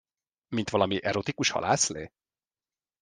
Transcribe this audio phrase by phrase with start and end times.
[0.47, 2.11] Mint valami erotikus halászlé?